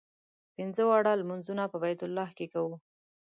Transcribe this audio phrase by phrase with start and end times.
[0.55, 2.73] پنځه واړه لمونځونه په بیت الله کې کوو.